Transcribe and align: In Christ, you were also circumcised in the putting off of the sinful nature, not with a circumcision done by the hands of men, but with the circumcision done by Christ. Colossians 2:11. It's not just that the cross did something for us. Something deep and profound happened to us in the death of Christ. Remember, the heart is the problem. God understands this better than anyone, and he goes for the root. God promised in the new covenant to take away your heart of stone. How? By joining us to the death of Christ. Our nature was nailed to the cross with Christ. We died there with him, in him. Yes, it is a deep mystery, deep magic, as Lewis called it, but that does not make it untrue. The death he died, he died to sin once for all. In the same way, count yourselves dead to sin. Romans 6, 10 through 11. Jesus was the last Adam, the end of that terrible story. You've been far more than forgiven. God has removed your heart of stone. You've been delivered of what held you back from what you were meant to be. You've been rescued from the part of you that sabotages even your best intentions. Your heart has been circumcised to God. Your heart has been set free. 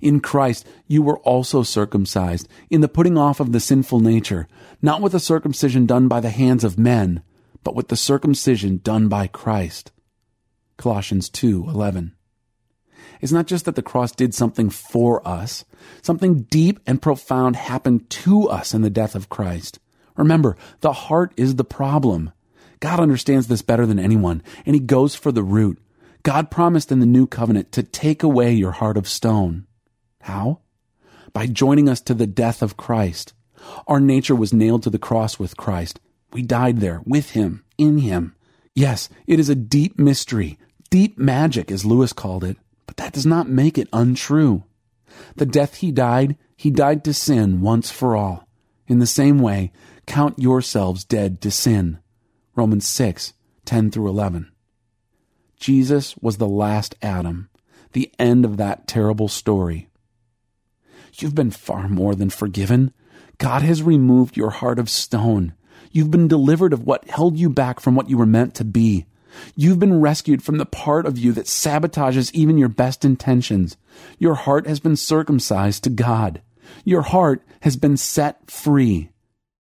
In 0.00 0.20
Christ, 0.20 0.66
you 0.86 1.02
were 1.02 1.18
also 1.18 1.62
circumcised 1.62 2.48
in 2.70 2.80
the 2.80 2.88
putting 2.88 3.18
off 3.18 3.40
of 3.40 3.52
the 3.52 3.60
sinful 3.60 4.00
nature, 4.00 4.46
not 4.80 5.00
with 5.00 5.14
a 5.14 5.20
circumcision 5.20 5.86
done 5.86 6.08
by 6.08 6.20
the 6.20 6.30
hands 6.30 6.64
of 6.64 6.78
men, 6.78 7.22
but 7.64 7.74
with 7.74 7.88
the 7.88 7.96
circumcision 7.96 8.80
done 8.82 9.08
by 9.08 9.26
Christ. 9.26 9.90
Colossians 10.76 11.28
2:11. 11.28 12.12
It's 13.20 13.32
not 13.32 13.46
just 13.46 13.64
that 13.64 13.74
the 13.74 13.82
cross 13.82 14.12
did 14.12 14.32
something 14.32 14.70
for 14.70 15.26
us. 15.26 15.64
Something 16.02 16.42
deep 16.50 16.78
and 16.86 17.02
profound 17.02 17.56
happened 17.56 18.08
to 18.10 18.48
us 18.48 18.74
in 18.74 18.82
the 18.82 18.90
death 18.90 19.14
of 19.14 19.28
Christ. 19.28 19.80
Remember, 20.16 20.56
the 20.80 20.92
heart 20.92 21.32
is 21.36 21.56
the 21.56 21.64
problem. 21.64 22.30
God 22.80 23.00
understands 23.00 23.48
this 23.48 23.62
better 23.62 23.86
than 23.86 23.98
anyone, 23.98 24.42
and 24.64 24.74
he 24.74 24.80
goes 24.80 25.14
for 25.14 25.32
the 25.32 25.42
root. 25.42 25.78
God 26.22 26.50
promised 26.50 26.92
in 26.92 27.00
the 27.00 27.06
new 27.06 27.26
covenant 27.26 27.72
to 27.72 27.82
take 27.82 28.22
away 28.22 28.52
your 28.52 28.72
heart 28.72 28.96
of 28.96 29.08
stone. 29.08 29.66
How? 30.28 30.58
By 31.32 31.46
joining 31.46 31.88
us 31.88 32.02
to 32.02 32.12
the 32.12 32.26
death 32.26 32.60
of 32.60 32.76
Christ. 32.76 33.32
Our 33.86 33.98
nature 33.98 34.34
was 34.34 34.52
nailed 34.52 34.82
to 34.82 34.90
the 34.90 34.98
cross 34.98 35.38
with 35.38 35.56
Christ. 35.56 36.00
We 36.34 36.42
died 36.42 36.80
there 36.80 37.00
with 37.06 37.30
him, 37.30 37.64
in 37.78 38.00
him. 38.00 38.36
Yes, 38.74 39.08
it 39.26 39.40
is 39.40 39.48
a 39.48 39.54
deep 39.54 39.98
mystery, 39.98 40.58
deep 40.90 41.18
magic, 41.18 41.70
as 41.70 41.86
Lewis 41.86 42.12
called 42.12 42.44
it, 42.44 42.58
but 42.86 42.98
that 42.98 43.14
does 43.14 43.24
not 43.24 43.48
make 43.48 43.78
it 43.78 43.88
untrue. 43.90 44.64
The 45.36 45.46
death 45.46 45.76
he 45.76 45.90
died, 45.90 46.36
he 46.54 46.70
died 46.70 47.04
to 47.04 47.14
sin 47.14 47.62
once 47.62 47.90
for 47.90 48.14
all. 48.14 48.46
In 48.86 48.98
the 48.98 49.06
same 49.06 49.38
way, 49.38 49.72
count 50.04 50.38
yourselves 50.38 51.04
dead 51.04 51.40
to 51.40 51.50
sin. 51.50 52.00
Romans 52.54 52.86
6, 52.86 53.32
10 53.64 53.90
through 53.90 54.08
11. 54.08 54.52
Jesus 55.58 56.18
was 56.18 56.36
the 56.36 56.46
last 56.46 56.96
Adam, 57.00 57.48
the 57.94 58.12
end 58.18 58.44
of 58.44 58.58
that 58.58 58.86
terrible 58.86 59.28
story. 59.28 59.88
You've 61.14 61.34
been 61.34 61.50
far 61.50 61.88
more 61.88 62.14
than 62.14 62.30
forgiven. 62.30 62.92
God 63.38 63.62
has 63.62 63.82
removed 63.82 64.36
your 64.36 64.50
heart 64.50 64.78
of 64.78 64.90
stone. 64.90 65.54
You've 65.92 66.10
been 66.10 66.28
delivered 66.28 66.72
of 66.72 66.84
what 66.84 67.08
held 67.08 67.38
you 67.38 67.48
back 67.48 67.80
from 67.80 67.94
what 67.94 68.10
you 68.10 68.18
were 68.18 68.26
meant 68.26 68.54
to 68.56 68.64
be. 68.64 69.06
You've 69.54 69.78
been 69.78 70.00
rescued 70.00 70.42
from 70.42 70.58
the 70.58 70.66
part 70.66 71.06
of 71.06 71.18
you 71.18 71.32
that 71.32 71.46
sabotages 71.46 72.32
even 72.32 72.58
your 72.58 72.68
best 72.68 73.04
intentions. 73.04 73.76
Your 74.18 74.34
heart 74.34 74.66
has 74.66 74.80
been 74.80 74.96
circumcised 74.96 75.84
to 75.84 75.90
God. 75.90 76.42
Your 76.84 77.02
heart 77.02 77.42
has 77.60 77.76
been 77.76 77.96
set 77.96 78.50
free. 78.50 79.10